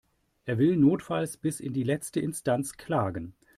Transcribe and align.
Er 0.45 0.57
will 0.57 0.77
notfalls 0.77 1.37
bis 1.37 1.59
in 1.59 1.73
die 1.73 1.83
letzte 1.83 2.21
Instanz 2.21 2.75
klagen. 2.75 3.35